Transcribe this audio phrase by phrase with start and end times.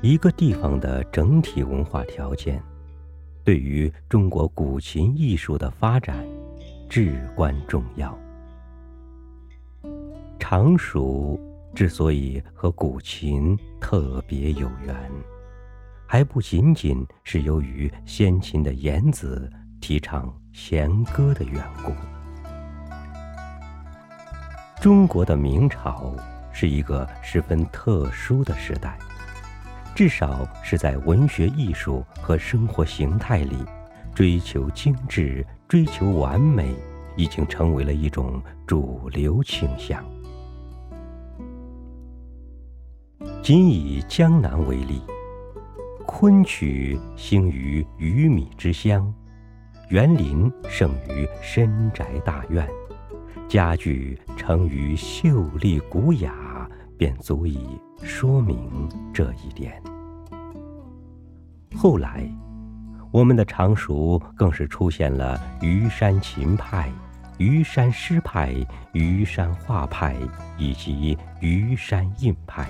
[0.00, 2.62] 一个地方的整体文化条件，
[3.42, 6.24] 对于中国古琴艺术的发展
[6.88, 8.16] 至关重要。
[10.38, 11.38] 常熟
[11.74, 14.94] 之所以和古琴特别有缘，
[16.06, 21.92] 还不仅仅是由于先秦的颜子提倡弦歌的缘故。
[24.80, 26.14] 中国的明朝
[26.52, 28.96] 是一个十分特殊的时代。
[29.98, 33.56] 至少是在文学艺术和生活形态里，
[34.14, 36.72] 追求精致、追求完美，
[37.16, 40.04] 已经成为了一种主流倾向。
[43.42, 45.02] 仅以江南为例，
[46.06, 49.12] 昆曲兴于鱼米之乡，
[49.88, 52.64] 园林胜于深宅大院，
[53.48, 57.58] 家具成于秀丽古雅，便足以
[58.02, 59.82] 说明这一点。
[61.76, 62.28] 后来，
[63.10, 66.90] 我们的常熟更是出现了虞山琴派、
[67.38, 68.54] 虞山诗派、
[68.92, 70.16] 虞山画派
[70.56, 72.68] 以及虞山印派，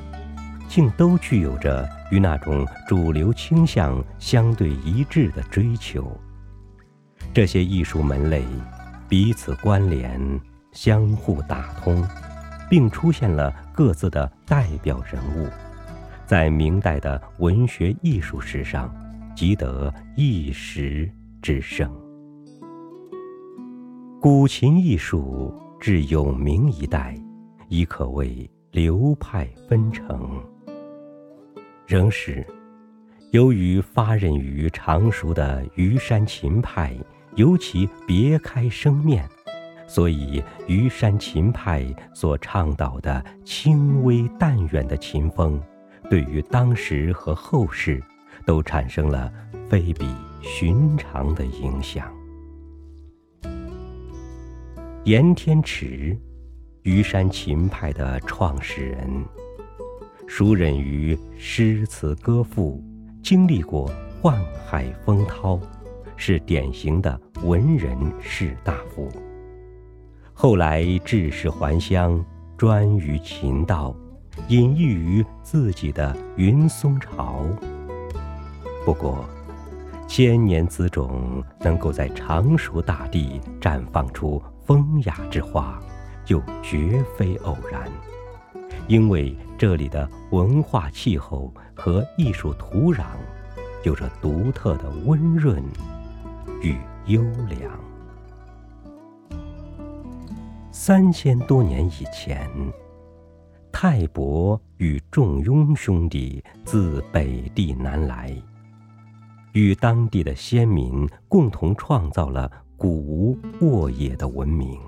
[0.68, 6.14] 竟都具有着与那种主流倾向相对一致的追求。
[7.32, 8.44] 这些艺术门类
[9.08, 10.20] 彼此关联、
[10.72, 12.06] 相互打通，
[12.68, 15.48] 并出现了各自的代表人物。
[16.26, 18.94] 在明代的文学艺术史上，
[19.34, 21.10] 即得一时
[21.40, 21.90] 之盛。
[24.20, 27.16] 古琴艺术至有名一代，
[27.68, 30.42] 已可谓流派纷呈。
[31.86, 32.46] 仍是，
[33.30, 36.94] 由于发轫于常熟的虞山琴派
[37.36, 39.26] 尤其别开生面，
[39.88, 41.84] 所以虞山琴派
[42.14, 45.60] 所倡导的轻微淡远的琴风。
[46.08, 48.00] 对于当时和后世，
[48.46, 49.32] 都产生了
[49.68, 50.06] 非比
[50.40, 52.08] 寻常的影响。
[55.04, 56.16] 严天池，
[56.82, 59.24] 虞山琴派的创始人，
[60.26, 62.82] 熟稔于诗词歌赋，
[63.22, 63.90] 经历过
[64.22, 65.58] 宦海风涛，
[66.16, 69.10] 是典型的文人士大夫。
[70.40, 72.24] 后来致仕还乡，
[72.56, 73.92] 专于琴道。
[74.46, 77.44] 隐逸于自己的云松巢。
[78.84, 79.28] 不过，
[80.06, 85.76] 千年子种能够在常熟大地绽放出风雅之花，
[86.24, 87.90] 就绝非偶然。
[88.86, 93.06] 因为这里的文化气候和艺术土壤，
[93.82, 95.60] 有着独特的温润
[96.62, 96.76] 与
[97.06, 97.72] 优良。
[100.70, 102.48] 三千多年以前。
[103.70, 108.34] 泰伯与仲雍兄弟自北地南来，
[109.52, 114.78] 与当地的先民共同创造了古吴沃野的文明。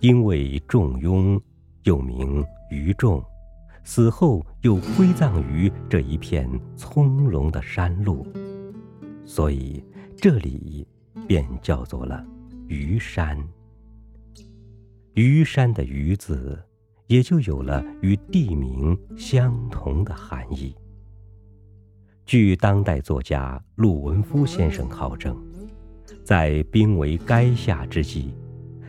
[0.00, 1.40] 因为仲雍
[1.84, 3.22] 又名于仲，
[3.84, 8.26] 死后又归葬于这一片葱茏的山路，
[9.24, 9.84] 所以
[10.16, 10.86] 这里
[11.26, 12.24] 便叫做了
[12.68, 13.38] 虞山。
[15.16, 16.56] 虞山的虞字。
[17.08, 20.74] 也就有了与地名相同的含义。
[22.24, 25.36] 据当代作家陆文夫先生考证，
[26.24, 28.34] 在兵围垓下之际，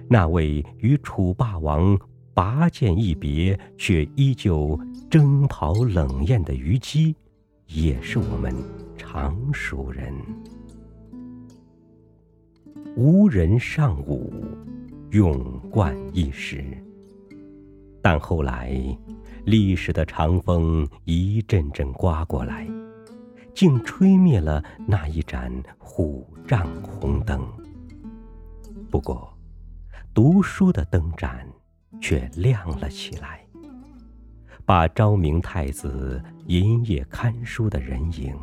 [0.09, 1.95] 那位与楚霸王
[2.33, 4.79] 拔剑一别却依旧
[5.11, 7.15] 征袍冷艳的虞姬，
[7.67, 8.51] 也是我们
[8.97, 10.11] 常熟人。
[12.95, 14.33] 无人尚武，
[15.11, 16.63] 勇冠一时。
[18.01, 18.73] 但后来，
[19.45, 22.67] 历史的长风一阵阵刮过来，
[23.53, 27.41] 竟吹灭了那一盏虎帐红灯。
[28.89, 29.33] 不过，
[30.13, 31.47] 读书的灯盏
[31.99, 33.45] 却亮了起来，
[34.65, 38.35] 把昭明太子银夜看书的人影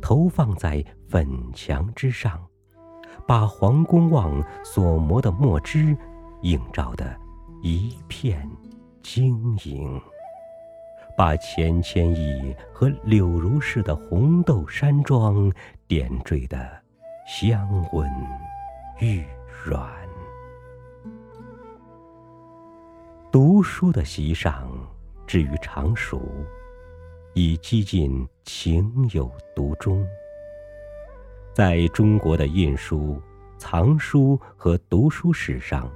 [0.00, 2.40] 投放在粉墙之上，
[3.26, 5.96] 把黄公望所磨的墨汁
[6.42, 7.16] 映照的
[7.62, 8.48] 一片。
[9.04, 10.00] 晶莹，
[11.16, 15.52] 把钱谦益和柳如是的红豆山庄
[15.88, 16.80] 点缀的
[17.26, 18.08] 香温
[19.00, 19.24] 玉
[19.64, 19.90] 软。
[23.32, 24.70] 读书的席上，
[25.26, 26.22] 至于常熟，
[27.34, 30.06] 已几近情有独钟。
[31.52, 33.20] 在中国的印书、
[33.58, 35.90] 藏书和读书史上。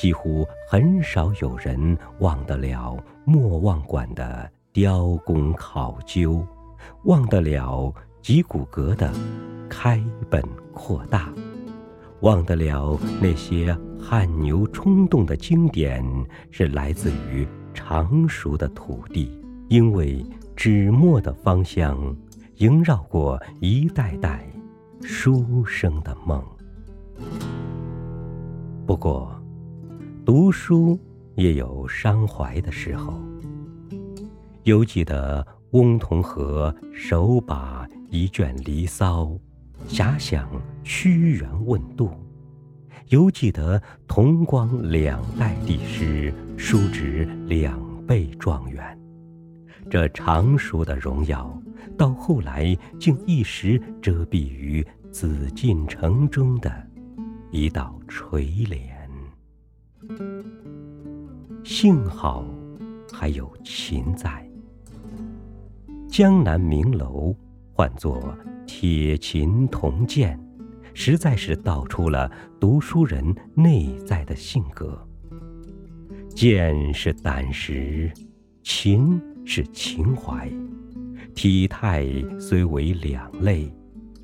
[0.00, 6.42] 几乎很少有人忘得了莫忘馆的雕工考究，
[7.04, 9.12] 忘得了脊骨骼的
[9.68, 10.42] 开本
[10.72, 11.30] 扩大，
[12.22, 16.02] 忘得了那些汗牛充栋的经典
[16.50, 19.38] 是来自于成熟的土地，
[19.68, 20.24] 因为
[20.56, 22.16] 纸墨的芳香
[22.54, 24.50] 萦绕过一代代
[25.02, 26.42] 书生的梦。
[28.86, 29.38] 不过，
[30.30, 30.96] 读书
[31.34, 33.20] 也有伤怀的时候。
[34.62, 39.24] 犹记得翁同龢手把一卷《离骚》，
[39.88, 40.48] 遐想
[40.84, 42.10] 屈原问渡；
[43.08, 47.76] 犹记得同光两代帝师，叔侄两
[48.06, 48.96] 辈状元。
[49.90, 51.60] 这常熟的荣耀，
[51.98, 56.72] 到后来竟一时遮蔽于紫禁城中的
[57.50, 58.99] 一道垂帘。
[61.64, 62.44] 幸好
[63.12, 64.46] 还有琴在。
[66.08, 67.34] 江南名楼
[67.72, 68.36] 唤作
[68.66, 70.38] 铁琴铜剑，
[70.92, 74.98] 实在是道出了读书人内在的性格。
[76.30, 78.10] 剑是胆识，
[78.62, 80.50] 琴是情怀，
[81.34, 82.06] 体态
[82.38, 83.72] 虽为两类，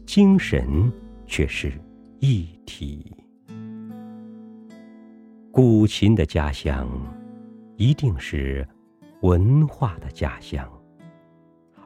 [0.05, 0.91] 精神
[1.27, 1.73] 却是
[2.21, 3.13] 一体。
[5.57, 6.87] 古琴的家乡，
[7.77, 8.69] 一定是
[9.23, 10.71] 文化的家乡。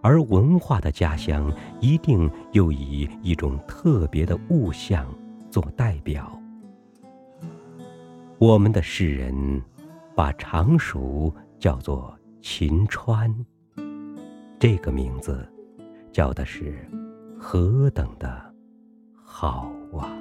[0.03, 5.07] 而文化的家乡，一定又以一种特别的物象
[5.53, 6.37] 做代表。
[8.39, 9.63] 我们的世人
[10.17, 12.13] 把常熟叫做
[12.43, 13.33] 秦川，
[14.59, 15.49] 这个名字
[16.11, 16.91] 叫的是
[17.39, 18.53] 何等的
[19.15, 20.20] 好啊。